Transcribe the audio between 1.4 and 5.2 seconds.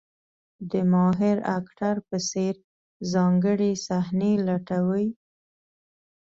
اکټر په څېر ځانګړې صحنې لټوي.